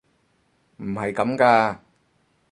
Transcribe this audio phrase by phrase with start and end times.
[0.77, 1.77] 唔係咁㗎！